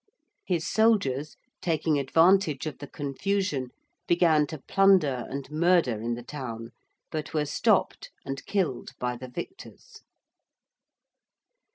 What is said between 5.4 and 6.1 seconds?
murder